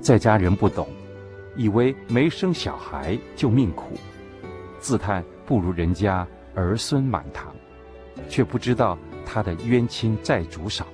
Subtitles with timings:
[0.00, 0.88] 在家人不懂，
[1.54, 3.94] 以为没生小孩就命苦，
[4.78, 7.54] 自叹不如人家儿孙满堂，
[8.28, 10.86] 却不知道他的冤亲债主少。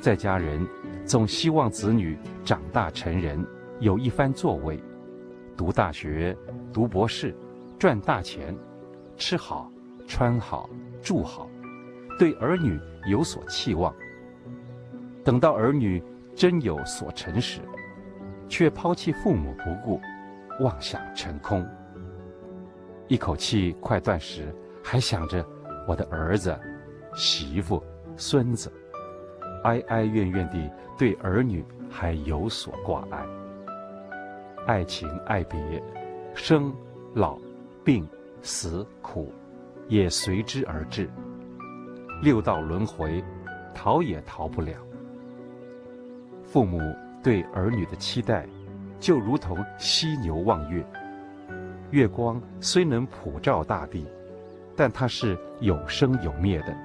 [0.00, 0.66] 在家人
[1.04, 3.44] 总希望子女长大成人，
[3.78, 4.82] 有一番作为，
[5.56, 6.36] 读大学、
[6.72, 7.36] 读博士，
[7.78, 8.56] 赚大钱，
[9.16, 9.70] 吃好、
[10.06, 10.68] 穿好、
[11.02, 11.48] 住好，
[12.18, 13.94] 对儿女有所期望。
[15.24, 16.02] 等到儿女
[16.34, 17.60] 真有所成时，
[18.48, 20.00] 却抛弃父母不顾，
[20.60, 21.66] 妄想成空。
[23.06, 25.44] 一口气快断时，还想着
[25.86, 26.58] 我的儿子、
[27.14, 27.82] 媳妇、
[28.16, 28.72] 孙子。
[29.64, 33.26] 哀哀怨怨地对儿女还有所挂碍，
[34.66, 35.82] 爱情爱别，
[36.34, 36.72] 生
[37.12, 37.38] 老
[37.84, 38.08] 病
[38.40, 39.32] 死苦，
[39.88, 41.10] 也随之而至。
[42.20, 43.22] 六道轮回，
[43.74, 44.72] 逃也逃不了。
[46.42, 46.80] 父母
[47.22, 48.46] 对儿女的期待，
[48.98, 50.84] 就如同犀牛望月。
[51.90, 54.06] 月光虽能普照大地，
[54.74, 56.76] 但它是有生有灭的。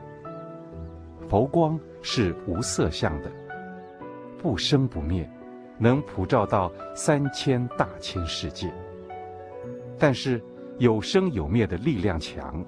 [1.28, 3.32] 佛光是无色相的，
[4.38, 5.28] 不生不灭，
[5.80, 8.72] 能普照到三千大千世界。
[9.98, 10.42] 但是
[10.78, 12.64] 有生有灭的力量强，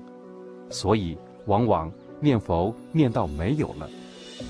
[0.69, 3.89] 所以往往念佛念到没有了，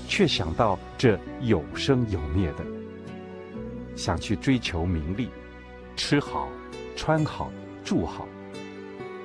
[0.08, 2.64] 却想到这有生有灭的，
[3.94, 5.28] 想去追求名利，
[5.96, 6.48] 吃好，
[6.94, 7.50] 穿好，
[7.84, 8.26] 住好，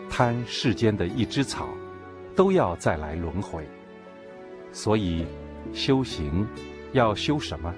[0.10, 1.68] 贪世间的一枝草，
[2.36, 3.66] 都要再来轮回。
[4.74, 5.26] 所以，
[5.74, 6.48] 修行
[6.94, 7.74] 要修什么？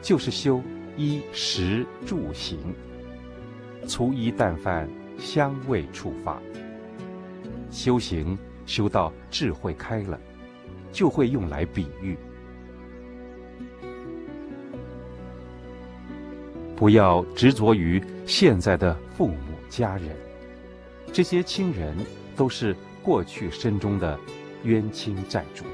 [0.00, 0.62] 就是修
[0.96, 2.58] 衣食住行。
[3.86, 4.88] 粗衣淡饭，
[5.18, 6.40] 香味触法。
[7.70, 10.20] 修行修到智慧开了，
[10.92, 12.16] 就会用来比喻。
[16.74, 19.38] 不要执着于现在的父母
[19.70, 20.14] 家人，
[21.10, 21.96] 这些亲人
[22.36, 24.18] 都是过去身中的
[24.64, 25.64] 冤亲债主。